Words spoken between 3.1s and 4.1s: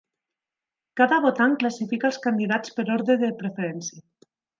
de preferència.